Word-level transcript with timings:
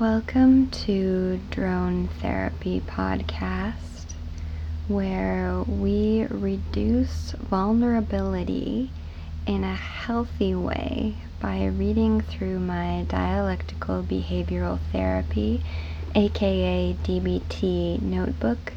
Welcome 0.00 0.70
to 0.86 1.42
Drone 1.50 2.08
Therapy 2.08 2.80
Podcast, 2.80 4.14
where 4.88 5.60
we 5.68 6.24
reduce 6.30 7.32
vulnerability 7.32 8.92
in 9.46 9.62
a 9.62 9.74
healthy 9.74 10.54
way 10.54 11.16
by 11.38 11.66
reading 11.66 12.22
through 12.22 12.60
my 12.60 13.04
dialectical 13.08 14.02
behavioral 14.02 14.78
therapy, 14.90 15.62
aka 16.14 16.96
DBT, 17.04 18.00
notebook 18.00 18.72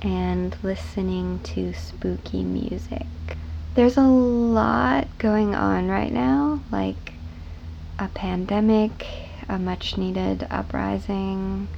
and 0.00 0.56
listening 0.62 1.40
to 1.40 1.72
spooky 1.72 2.44
music. 2.44 3.08
There's 3.74 3.96
a 3.96 4.02
lot 4.02 5.08
going 5.18 5.56
on 5.56 5.88
right 5.88 6.12
now, 6.12 6.60
like 6.70 7.14
a 7.98 8.06
pandemic, 8.06 9.04
a 9.48 9.58
much 9.58 9.96
needed 9.96 10.46
uprising, 10.50 11.68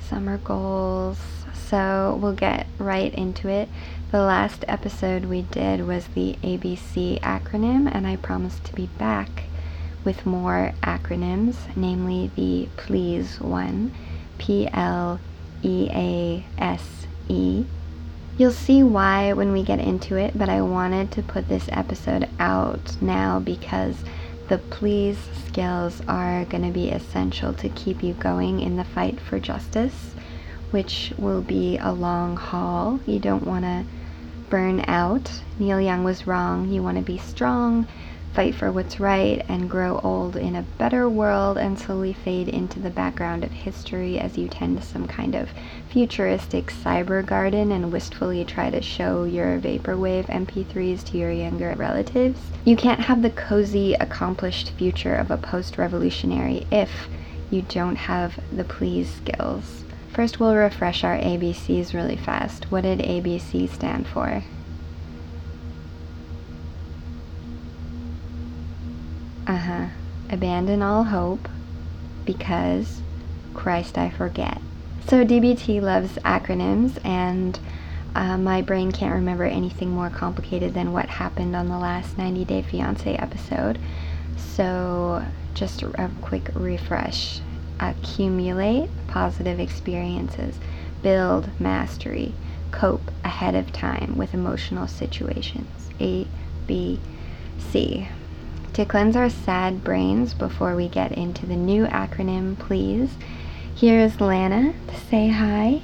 summer 0.00 0.38
goals. 0.38 1.18
So 1.68 2.18
we'll 2.20 2.34
get 2.34 2.66
right 2.78 3.12
into 3.14 3.48
it. 3.48 3.68
The 4.10 4.20
last 4.20 4.64
episode 4.68 5.24
we 5.24 5.42
did 5.42 5.86
was 5.86 6.06
the 6.08 6.36
ABC 6.42 7.20
acronym, 7.20 7.90
and 7.90 8.06
I 8.06 8.16
promised 8.16 8.64
to 8.64 8.74
be 8.74 8.86
back 8.98 9.44
with 10.04 10.26
more 10.26 10.72
acronyms, 10.82 11.56
namely 11.76 12.30
the 12.36 12.68
PLEASE 12.76 13.40
one 13.40 13.94
P 14.38 14.68
L 14.72 15.20
E 15.62 15.88
A 15.92 16.44
S 16.58 17.06
E. 17.28 17.64
You'll 18.36 18.50
see 18.50 18.82
why 18.82 19.32
when 19.32 19.52
we 19.52 19.62
get 19.62 19.78
into 19.78 20.16
it, 20.16 20.36
but 20.36 20.48
I 20.48 20.60
wanted 20.62 21.12
to 21.12 21.22
put 21.22 21.48
this 21.48 21.68
episode 21.70 22.28
out 22.38 22.96
now 23.00 23.38
because 23.38 23.96
the 24.52 24.58
please 24.58 25.16
skills 25.46 26.02
are 26.06 26.44
going 26.44 26.62
to 26.62 26.70
be 26.70 26.90
essential 26.90 27.54
to 27.54 27.70
keep 27.70 28.02
you 28.02 28.12
going 28.12 28.60
in 28.60 28.76
the 28.76 28.84
fight 28.84 29.18
for 29.18 29.40
justice, 29.40 30.14
which 30.72 31.10
will 31.16 31.40
be 31.40 31.78
a 31.78 31.90
long 31.90 32.36
haul. 32.36 33.00
You 33.06 33.18
don't 33.18 33.46
want 33.46 33.64
to 33.64 33.86
burn 34.50 34.84
out. 34.86 35.40
Neil 35.58 35.80
Young 35.80 36.04
was 36.04 36.26
wrong. 36.26 36.68
You 36.68 36.82
want 36.82 36.98
to 36.98 37.02
be 37.02 37.16
strong, 37.16 37.88
fight 38.34 38.54
for 38.54 38.72
what's 38.72 38.98
right, 38.98 39.44
and 39.48 39.68
grow 39.68 40.00
old 40.02 40.36
in 40.36 40.56
a 40.56 40.62
better 40.78 41.08
world 41.08 41.58
and 41.58 41.78
slowly 41.78 42.12
fade 42.12 42.48
into 42.48 42.80
the 42.80 42.90
background 42.90 43.44
of 43.44 43.50
history 43.50 44.18
as 44.18 44.38
you 44.38 44.48
tend 44.48 44.78
to 44.80 44.86
some 44.86 45.06
kind 45.06 45.34
of 45.34 45.50
futuristic 45.90 46.66
cyber 46.66 47.24
garden 47.24 47.72
and 47.72 47.92
wistfully 47.92 48.44
try 48.44 48.70
to 48.70 48.80
show 48.80 49.24
your 49.24 49.58
vaporwave 49.60 50.26
MP3s 50.26 51.04
to 51.04 51.18
your 51.18 51.30
younger 51.30 51.74
relatives. 51.76 52.40
You 52.64 52.76
can't 52.76 53.00
have 53.00 53.22
the 53.22 53.30
cozy, 53.30 53.94
accomplished 53.94 54.70
future 54.72 55.14
of 55.14 55.30
a 55.30 55.36
post 55.36 55.76
revolutionary 55.76 56.66
if 56.70 56.90
you 57.50 57.62
don't 57.62 57.96
have 57.96 58.38
the 58.50 58.64
please 58.64 59.12
skills. 59.12 59.84
First, 60.12 60.40
we'll 60.40 60.54
refresh 60.54 61.04
our 61.04 61.18
ABCs 61.18 61.94
really 61.94 62.16
fast. 62.16 62.70
What 62.70 62.82
did 62.82 62.98
ABC 62.98 63.68
stand 63.68 64.06
for? 64.06 64.42
Uh 69.46 69.56
huh. 69.56 69.86
Abandon 70.30 70.82
all 70.82 71.04
hope 71.04 71.48
because 72.24 73.02
Christ 73.54 73.98
I 73.98 74.10
forget. 74.10 74.60
So 75.06 75.24
DBT 75.24 75.80
loves 75.82 76.14
acronyms, 76.24 77.04
and 77.04 77.58
uh, 78.14 78.38
my 78.38 78.62
brain 78.62 78.92
can't 78.92 79.14
remember 79.14 79.44
anything 79.44 79.90
more 79.90 80.10
complicated 80.10 80.74
than 80.74 80.92
what 80.92 81.08
happened 81.08 81.56
on 81.56 81.68
the 81.68 81.78
last 81.78 82.16
90 82.16 82.44
Day 82.44 82.62
Fiance 82.62 83.14
episode. 83.16 83.78
So 84.36 85.24
just 85.54 85.82
a 85.82 86.10
quick 86.20 86.50
refresh. 86.54 87.40
Accumulate 87.80 88.90
positive 89.08 89.58
experiences, 89.58 90.58
build 91.02 91.50
mastery, 91.58 92.32
cope 92.70 93.10
ahead 93.24 93.54
of 93.56 93.72
time 93.72 94.16
with 94.16 94.34
emotional 94.34 94.86
situations. 94.86 95.88
A, 96.00 96.28
B, 96.66 97.00
C. 97.58 98.08
To 98.74 98.86
cleanse 98.86 99.16
our 99.16 99.28
sad 99.28 99.84
brains 99.84 100.32
before 100.32 100.74
we 100.74 100.88
get 100.88 101.12
into 101.12 101.44
the 101.44 101.56
new 101.56 101.84
acronym, 101.86 102.58
please, 102.58 103.10
here 103.74 104.00
is 104.00 104.18
Lana 104.18 104.72
to 104.88 104.96
say 104.96 105.28
hi. 105.28 105.82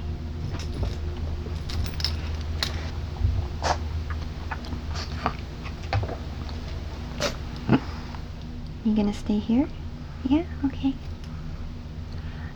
You 8.83 8.95
gonna 8.95 9.13
stay 9.13 9.37
here? 9.37 9.67
Yeah, 10.27 10.45
okay. 10.65 10.95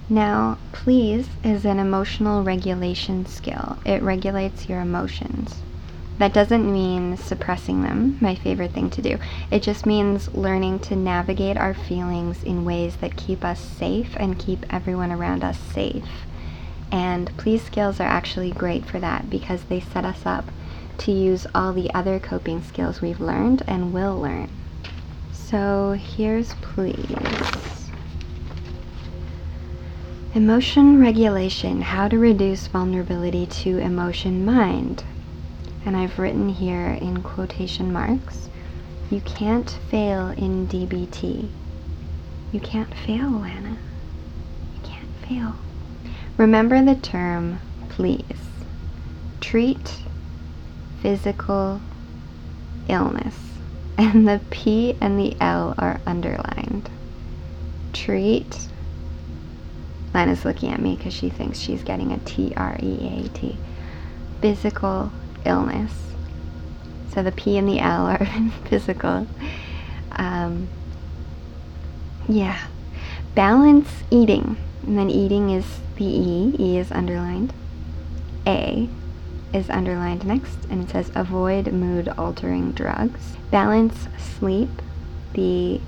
Now, 0.10 0.58
please 0.72 1.28
is 1.44 1.64
an 1.64 1.78
emotional 1.78 2.44
regulation 2.44 3.28
skill. 3.28 3.78
It 3.86 4.02
regulates 4.02 4.68
your 4.68 4.82
emotions. 4.82 5.62
That 6.20 6.34
doesn't 6.34 6.72
mean 6.72 7.18
suppressing 7.18 7.82
them, 7.82 8.18
my 8.22 8.36
favorite 8.36 8.72
thing 8.72 8.90
to 8.92 9.02
do. 9.02 9.18
It 9.50 9.64
just 9.64 9.86
means 9.86 10.34
learning 10.34 10.80
to 10.80 10.96
navigate 10.96 11.58
our 11.58 11.74
feelings 11.74 12.44
in 12.44 12.66
ways 12.66 12.98
that 12.98 13.18
keep 13.18 13.44
us 13.44 13.60
safe 13.60 14.16
and 14.18 14.38
keep 14.38 14.66
everyone 14.72 15.12
around 15.12 15.44
us 15.44 15.58
safe. 15.58 16.08
And 16.92 17.36
please 17.38 17.64
skills 17.64 18.00
are 18.00 18.08
actually 18.08 18.52
great 18.52 18.86
for 18.86 19.00
that 19.00 19.30
because 19.30 19.64
they 19.64 19.80
set 19.80 20.06
us 20.06 20.26
up 20.26 20.46
to 21.00 21.12
use 21.12 21.48
all 21.56 21.74
the 21.74 21.92
other 21.94 22.20
coping 22.20 22.62
skills 22.62 23.02
we've 23.02 23.20
learned 23.20 23.64
and 23.66 23.92
will 23.92 24.20
learn. 24.20 24.50
So 25.32 25.94
here's 25.94 26.54
please. 26.56 27.90
Emotion 30.36 31.00
regulation, 31.02 31.82
how 31.82 32.08
to 32.08 32.20
reduce 32.20 32.68
vulnerability 32.68 33.48
to 33.48 33.80
emotion 33.80 34.46
mind 34.46 35.04
and 35.86 35.98
I've 35.98 36.20
written 36.20 36.50
here 36.50 36.98
in 37.02 37.22
quotation 37.24 37.92
marks, 37.92 38.50
you 39.10 39.22
can't 39.22 39.70
fail 39.90 40.30
in 40.30 40.68
DBT. 40.68 41.50
You 42.52 42.60
can't 42.60 42.94
fail, 42.94 43.30
Lana. 43.30 43.78
You 44.76 44.82
can't 44.84 45.10
fail. 45.28 45.56
Remember 46.38 46.84
the 46.84 46.96
term 46.96 47.60
please. 47.90 48.24
Treat 49.40 49.98
physical 51.02 51.80
illness. 52.88 53.38
And 53.96 54.28
the 54.28 54.42
P 54.50 54.98
and 55.00 55.20
the 55.20 55.36
L 55.40 55.76
are 55.78 56.02
underlined. 56.08 56.90
Treat. 57.94 58.68
Lana's 60.16 60.46
looking 60.46 60.72
at 60.72 60.82
me 60.82 60.96
because 60.96 61.14
she 61.14 61.30
thinks 61.30 61.60
she's 61.60 61.84
getting 61.84 62.12
a 62.12 62.18
T 62.20 62.54
R 62.58 62.76
E 62.82 63.26
A 63.26 63.30
T. 63.38 63.56
Physical 64.42 65.12
illness. 65.46 65.92
So 67.14 67.22
the 67.22 67.32
P 67.32 67.58
and 67.58 67.68
the 67.68 67.80
L 67.80 68.08
are 68.08 68.26
physical. 68.66 69.28
Um, 70.12 70.68
yeah. 72.28 72.68
Balance 73.36 73.90
eating. 74.10 74.58
And 74.86 74.98
then 74.98 75.10
eating 75.10 75.50
is 75.50 75.66
the 75.98 76.06
E. 76.06 76.56
E 76.58 76.78
is 76.78 76.92
underlined. 76.92 77.54
A 78.46 78.90
is 79.54 79.70
underlined 79.70 80.26
next. 80.26 80.58
And 80.70 80.84
it 80.84 80.90
says 80.90 81.12
avoid 81.16 81.72
mood 81.72 82.10
altering 82.18 82.72
drugs. 82.72 83.38
Balance 83.52 84.08
sleep. 84.18 84.70
The 85.34 85.80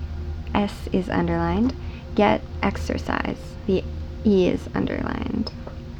S 0.53 0.87
is 0.91 1.09
underlined. 1.09 1.75
Get 2.13 2.41
exercise. 2.61 3.37
The 3.65 3.83
E 4.25 4.47
is 4.47 4.69
underlined. 4.73 5.51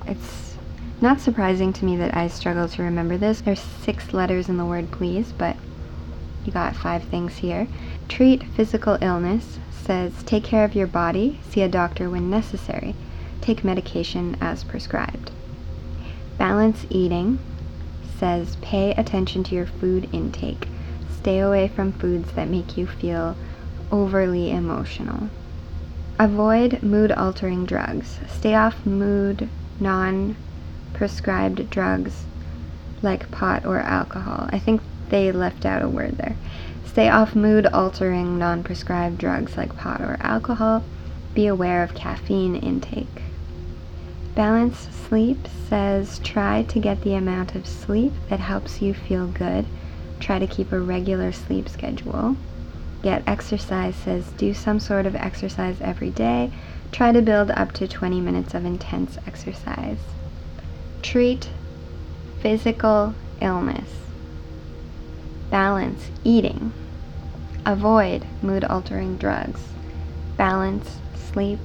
It's 0.07 0.44
not 1.06 1.22
surprising 1.22 1.72
to 1.72 1.86
me 1.86 1.96
that 1.96 2.18
I 2.18 2.28
struggle 2.28 2.68
to 2.68 2.81
remember 2.81 3.16
this. 3.16 3.42
There's 3.42 3.60
six 3.60 4.12
letters 4.12 4.50
in 4.50 4.57
the 4.57 4.66
word 4.66 4.90
please, 4.90 5.31
but 5.38 5.56
you 6.44 6.52
got 6.52 6.75
five 6.75 7.04
things 7.04 7.36
here. 7.36 7.68
Treat 8.10 8.44
physical 8.56 8.98
illness 9.02 9.60
says 9.72 10.24
take 10.24 10.44
care 10.44 10.66
of 10.66 10.74
your 10.74 10.88
body, 10.88 11.40
see 11.48 11.62
a 11.62 11.68
doctor 11.68 12.10
when 12.10 12.31
necessary, 12.31 12.96
take 13.40 13.63
medication 13.63 14.36
as 14.42 14.63
prescribed. 14.63 15.30
Balance 16.40 16.88
eating 16.90 17.38
says 18.18 18.57
pay 18.63 18.90
attention 18.94 19.44
to 19.44 19.54
your 19.54 19.68
food 19.68 20.10
intake. 20.12 20.68
Stay 21.18 21.38
away 21.38 21.68
from 21.68 21.92
foods 21.92 22.31
that 22.31 22.50
make 22.50 22.78
you 22.78 22.88
feel 22.88 23.38
overly 23.92 24.50
emotional. 24.50 25.30
Avoid 26.18 26.81
mood 26.81 27.12
altering 27.12 27.63
drugs. 27.63 28.18
Stay 28.28 28.56
off 28.56 28.88
mood 28.88 29.48
non 29.80 30.36
prescribed 30.95 31.69
drugs 31.69 32.24
like 33.01 33.30
pot 33.30 33.65
or 33.65 33.80
alcohol. 33.80 34.50
I 34.51 34.57
think 34.57 34.81
they 35.09 35.31
left 35.31 35.65
out 35.65 35.83
a 35.83 35.88
word 35.88 36.18
there. 36.18 36.36
Stay 36.86 37.09
off 37.09 37.36
mood 37.36 37.68
altering 37.68 38.39
non 38.39 38.63
prescribed 38.63 39.18
drugs 39.18 39.57
like 39.57 39.75
pot 39.75 40.01
or 40.01 40.18
alcohol. 40.21 40.83
Be 41.33 41.45
aware 41.45 41.83
of 41.83 41.94
caffeine 41.94 42.56
intake. 42.56 43.21
Balance 44.33 44.88
Sleep 45.07 45.47
says 45.69 46.19
try 46.19 46.63
to 46.63 46.80
get 46.80 47.01
the 47.01 47.13
amount 47.13 47.56
of 47.56 47.68
sleep 47.68 48.13
that 48.30 48.39
helps 48.39 48.81
you 48.81 48.94
feel 48.94 49.27
good. 49.27 49.65
Try 50.19 50.39
to 50.39 50.47
keep 50.47 50.71
a 50.71 50.80
regular 50.80 51.31
sleep 51.31 51.69
schedule. 51.69 52.38
Get 53.03 53.24
exercise 53.27 53.95
says 53.95 54.31
do 54.38 54.53
some 54.53 54.80
sort 54.80 55.06
of 55.06 55.15
exercise 55.15 55.80
every 55.81 56.09
day. 56.09 56.51
Try 56.92 57.12
to 57.12 57.21
build 57.21 57.51
up 57.51 57.74
to 57.74 57.88
20 57.88 58.21
minutes 58.21 58.53
of 58.53 58.65
intense 58.65 59.18
exercise. 59.27 60.00
Treat 61.06 61.52
physical 62.42 63.13
illness. 63.40 63.88
Balance 65.52 66.10
eating. 66.24 66.74
Avoid 67.63 68.25
mood 68.42 68.63
altering 68.63 69.16
drugs. 69.18 69.62
Balance 70.36 70.98
sleep. 71.31 71.60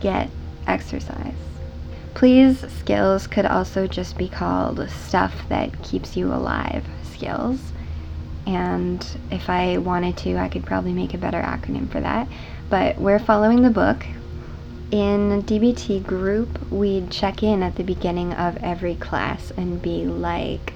Get 0.00 0.30
exercise. 0.66 1.36
Please 2.14 2.68
skills 2.80 3.28
could 3.28 3.46
also 3.46 3.86
just 3.86 4.18
be 4.18 4.28
called 4.28 4.90
stuff 4.90 5.48
that 5.48 5.80
keeps 5.84 6.16
you 6.16 6.26
alive 6.26 6.84
skills. 7.04 7.60
And 8.48 9.06
if 9.30 9.48
I 9.48 9.78
wanted 9.78 10.16
to, 10.18 10.38
I 10.38 10.48
could 10.48 10.66
probably 10.66 10.92
make 10.92 11.14
a 11.14 11.18
better 11.18 11.40
acronym 11.40 11.88
for 11.88 12.00
that. 12.00 12.26
But 12.68 12.98
we're 12.98 13.20
following 13.20 13.62
the 13.62 13.70
book. 13.70 14.04
In 14.90 15.44
DBT 15.44 16.04
group, 16.04 16.68
we'd 16.68 17.12
check 17.12 17.44
in 17.44 17.62
at 17.62 17.76
the 17.76 17.84
beginning 17.84 18.32
of 18.32 18.56
every 18.56 18.96
class 18.96 19.52
and 19.56 19.80
be 19.80 20.04
like, 20.04 20.72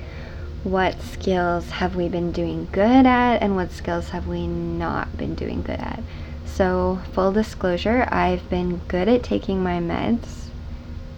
what 0.63 1.01
skills 1.03 1.69
have 1.71 1.97
we 1.97 2.09
been 2.09 2.31
doing 2.31 2.69
good 2.71 3.07
at 3.07 3.43
and 3.43 3.57
what 3.57 3.73
skills 3.73 4.11
have 4.11 4.29
we 4.29 4.47
not 4.47 5.17
been 5.17 5.35
doing 5.35 5.63
good 5.63 5.81
at? 5.81 6.01
So, 6.47 7.01
full 7.13 7.33
disclosure, 7.33 8.07
I've 8.09 8.49
been 8.49 8.83
good 8.87 9.09
at 9.09 9.25
taking 9.25 9.65
my 9.65 9.81
meds 9.81 10.45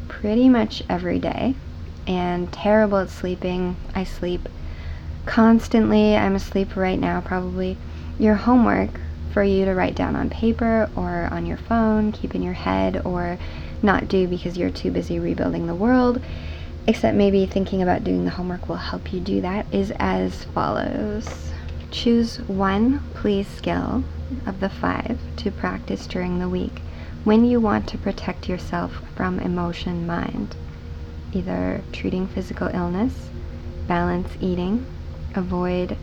pretty 0.08 0.48
much 0.48 0.82
every 0.88 1.18
day 1.18 1.54
and 2.06 2.50
terrible 2.50 2.96
at 2.96 3.10
sleeping. 3.10 3.76
I 3.94 4.04
sleep 4.04 4.48
constantly. 5.26 6.16
I'm 6.16 6.34
asleep 6.34 6.74
right 6.76 6.98
now, 6.98 7.20
probably. 7.20 7.76
Your 8.18 8.36
homework 8.36 9.00
for 9.36 9.44
you 9.44 9.66
to 9.66 9.74
write 9.74 9.94
down 9.94 10.16
on 10.16 10.30
paper 10.30 10.88
or 10.96 11.28
on 11.30 11.44
your 11.44 11.58
phone, 11.58 12.10
keep 12.10 12.34
in 12.34 12.40
your 12.40 12.54
head, 12.54 13.02
or 13.04 13.38
not 13.82 14.08
do 14.08 14.26
because 14.26 14.56
you're 14.56 14.70
too 14.70 14.90
busy 14.90 15.18
rebuilding 15.18 15.66
the 15.66 15.74
world, 15.74 16.22
except 16.86 17.14
maybe 17.14 17.44
thinking 17.44 17.82
about 17.82 18.02
doing 18.02 18.24
the 18.24 18.30
homework 18.30 18.66
will 18.66 18.76
help 18.76 19.12
you 19.12 19.20
do 19.20 19.42
that, 19.42 19.66
is 19.70 19.92
as 19.98 20.44
follows. 20.54 21.52
Choose 21.90 22.38
one 22.46 23.06
please 23.12 23.46
skill 23.46 24.02
of 24.46 24.58
the 24.60 24.70
five 24.70 25.18
to 25.36 25.50
practice 25.50 26.06
during 26.06 26.38
the 26.38 26.48
week 26.48 26.80
when 27.24 27.44
you 27.44 27.60
want 27.60 27.86
to 27.88 27.98
protect 27.98 28.48
yourself 28.48 29.02
from 29.16 29.38
emotion 29.40 30.06
mind, 30.06 30.56
either 31.34 31.82
treating 31.92 32.26
physical 32.26 32.68
illness, 32.68 33.28
balance 33.86 34.30
eating, 34.40 34.86
avoid 35.34 35.94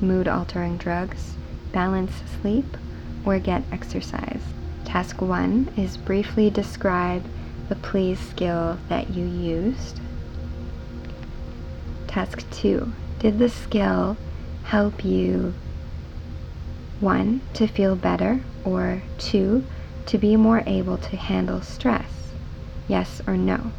mood 0.00 0.26
altering 0.26 0.76
drugs, 0.76 1.36
balance 1.72 2.12
sleep, 2.40 2.76
or 3.24 3.38
get 3.38 3.62
exercise. 3.72 4.42
Task 4.84 5.20
1 5.20 5.74
is 5.76 5.96
briefly 5.96 6.50
describe 6.50 7.24
the 7.68 7.76
please 7.76 8.18
skill 8.18 8.78
that 8.88 9.10
you 9.10 9.24
used. 9.24 10.00
Task 12.08 12.44
2 12.50 12.92
Did 13.20 13.38
the 13.38 13.48
skill 13.48 14.16
help 14.64 15.04
you 15.04 15.54
1. 17.00 17.40
to 17.54 17.66
feel 17.66 17.94
better, 17.94 18.40
or 18.64 19.02
2 19.18 19.64
to 20.06 20.18
be 20.18 20.36
more 20.36 20.62
able 20.66 20.98
to 20.98 21.16
handle 21.16 21.60
stress? 21.60 22.10
Yes 22.88 23.22
or 23.26 23.36
no? 23.36 23.70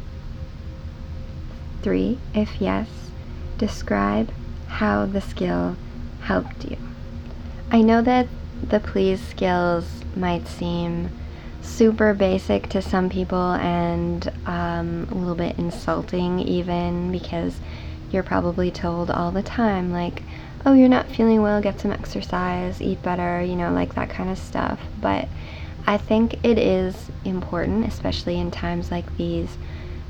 3. 1.82 2.18
If 2.34 2.60
yes, 2.60 2.88
describe 3.58 4.32
how 4.66 5.04
the 5.04 5.20
skill 5.20 5.76
helped 6.22 6.64
you. 6.64 6.78
I 7.72 7.80
know 7.80 8.02
that 8.02 8.26
the 8.68 8.80
please 8.80 9.18
skills 9.18 9.86
might 10.14 10.46
seem 10.46 11.08
super 11.62 12.12
basic 12.12 12.68
to 12.68 12.82
some 12.82 13.08
people 13.08 13.52
and 13.52 14.30
um, 14.44 15.08
a 15.10 15.14
little 15.14 15.34
bit 15.34 15.58
insulting, 15.58 16.40
even 16.40 17.10
because 17.10 17.58
you're 18.10 18.24
probably 18.24 18.70
told 18.70 19.10
all 19.10 19.30
the 19.30 19.42
time, 19.42 19.90
like, 19.90 20.22
oh, 20.66 20.74
you're 20.74 20.86
not 20.86 21.08
feeling 21.08 21.40
well, 21.40 21.62
get 21.62 21.80
some 21.80 21.92
exercise, 21.92 22.82
eat 22.82 23.02
better, 23.02 23.42
you 23.42 23.56
know, 23.56 23.72
like 23.72 23.94
that 23.94 24.10
kind 24.10 24.28
of 24.28 24.36
stuff. 24.36 24.78
But 25.00 25.26
I 25.86 25.96
think 25.96 26.44
it 26.44 26.58
is 26.58 27.10
important, 27.24 27.86
especially 27.86 28.38
in 28.38 28.50
times 28.50 28.90
like 28.90 29.16
these, 29.16 29.56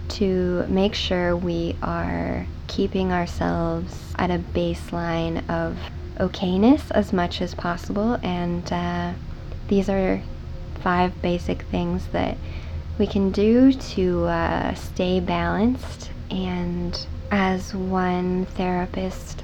to 0.08 0.66
make 0.66 0.94
sure 0.96 1.36
we 1.36 1.76
are 1.80 2.44
keeping 2.66 3.12
ourselves 3.12 4.12
at 4.16 4.32
a 4.32 4.38
baseline 4.38 5.48
of 5.48 5.78
okayness 6.22 6.90
as 6.92 7.12
much 7.12 7.42
as 7.42 7.54
possible. 7.54 8.18
And 8.22 8.70
uh, 8.72 9.12
these 9.68 9.88
are 9.88 10.22
five 10.80 11.20
basic 11.22 11.62
things 11.62 12.06
that 12.08 12.36
we 12.98 13.06
can 13.06 13.30
do 13.30 13.72
to 13.72 14.24
uh, 14.24 14.74
stay 14.74 15.20
balanced. 15.20 16.10
And 16.30 16.98
as 17.30 17.74
one 17.74 18.46
therapist 18.46 19.42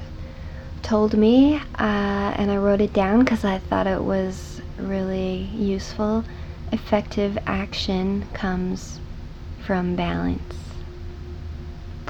told 0.83 1.15
me, 1.15 1.57
uh, 1.57 2.35
and 2.39 2.51
I 2.51 2.57
wrote 2.57 2.81
it 2.81 2.93
down 2.93 3.21
because 3.21 3.45
I 3.45 3.59
thought 3.59 3.87
it 3.87 4.03
was 4.03 4.61
really 4.79 5.49
useful. 5.55 6.25
Effective 6.73 7.39
action 7.47 8.27
comes 8.33 9.01
from 9.65 9.97
balance. 9.97 10.55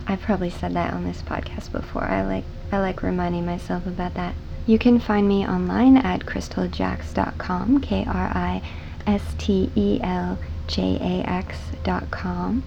I've 0.07 0.21
probably 0.21 0.51
said 0.51 0.75
that 0.75 0.95
on 0.95 1.05
this 1.05 1.23
podcast 1.23 1.71
before. 1.71 2.05
I 2.05 2.23
like 2.25 2.45
I 2.71 2.81
like 2.81 3.03
reminding 3.03 3.47
myself 3.47 3.87
about 3.87 4.15
that. 4.15 4.35
You 4.69 4.79
can 4.79 5.01
find 5.01 5.27
me 5.27 5.49
online 5.49 5.97
at 5.97 6.27
kristeljax.com, 6.27 7.81
K 7.81 8.05
R 8.07 8.33
I 8.35 8.61
S 9.07 9.23
T 9.39 9.73
E 9.75 9.99
L 10.03 10.39
J 10.67 10.99
A 11.01 11.27
X.com. 11.27 12.63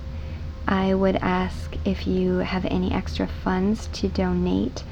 I 0.68 0.95
would 0.95 1.18
ask 1.18 1.77
if 1.86 2.07
you 2.07 2.38
have 2.38 2.65
any 2.65 2.92
extra 2.92 3.27
funds 3.27 3.86
to 3.94 4.07
donate 4.07 4.83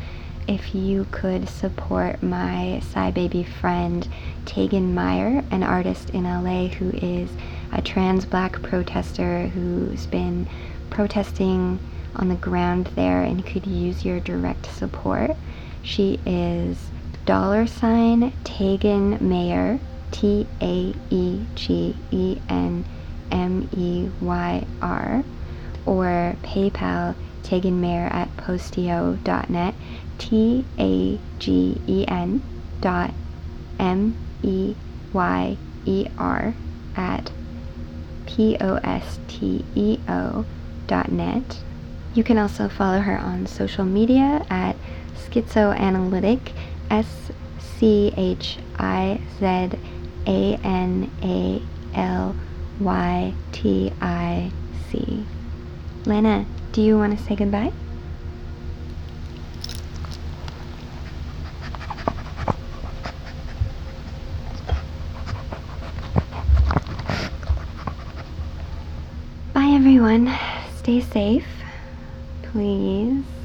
if 0.48 0.76
you 0.76 1.08
could 1.10 1.50
support 1.50 2.22
my 2.22 2.80
Psy 2.92 3.10
Baby 3.10 3.44
friend 3.44 4.08
Tegan 4.46 4.94
Meyer, 4.94 5.44
an 5.50 5.64
artist 5.64 6.12
in 6.12 6.26
LA 6.26 6.68
who 6.68 6.92
is 6.92 7.32
a 7.74 7.82
trans 7.82 8.26
black 8.26 8.62
protester 8.62 9.48
who's 9.48 10.06
been 10.06 10.48
protesting 10.92 11.80
on 12.16 12.30
the 12.30 12.36
ground 12.36 12.92
there 12.94 13.24
and 13.24 13.44
could 13.48 13.66
use 13.66 14.06
your 14.06 14.20
direct 14.20 14.68
support. 14.68 15.32
She 15.82 16.20
is 16.24 16.78
dollar 17.30 17.68
sign 17.68 18.34
Tegan 18.44 19.20
Meyer, 19.22 19.80
T 20.10 20.48
A 20.64 20.96
E 21.12 21.46
G 21.54 21.96
E 22.10 22.42
N 22.50 22.84
M 23.32 23.70
E 23.78 24.10
Y 24.20 24.66
R, 24.82 25.24
or 25.86 26.36
PayPal 26.42 27.14
Tegan 27.44 27.80
Meyer 27.80 28.08
at 28.08 28.36
posteo.net. 28.36 29.76
T 30.18 30.66
A 30.80 31.20
G 31.38 31.80
E 31.86 32.04
N 32.08 32.42
dot 32.82 33.14
M 33.78 34.18
E 34.42 34.74
Y 35.14 35.56
E 35.86 36.08
R 36.18 36.56
at 36.96 37.32
P 38.26 38.58
O 38.60 38.78
S 38.78 39.20
T 39.28 39.64
E 39.76 40.00
O 40.08 40.46
dot 40.88 41.12
net. 41.12 41.60
You 42.16 42.24
can 42.24 42.40
also 42.40 42.68
follow 42.68 43.02
her 43.02 43.20
on 43.20 43.46
social 43.46 43.86
media 43.86 44.44
at 44.50 44.76
Schizoanalytic, 45.16 46.54
S 46.90 47.32
C 47.60 48.14
H 48.18 48.58
I 48.78 49.22
Z 49.40 49.46
A 50.26 50.60
N 50.64 51.12
A 51.24 51.62
L 51.94 52.36
Y 52.80 53.34
T 53.52 53.94
I 54.02 54.52
C. 54.90 55.26
Lena, 56.06 56.46
do 56.72 56.82
you 56.82 56.98
want 56.98 57.18
to 57.18 57.24
say 57.24 57.36
goodbye? 57.36 57.72
Bye, 69.54 69.76
everyone. 69.76 70.36
Stay 70.78 71.02
safe, 71.02 71.48
please. 72.44 73.39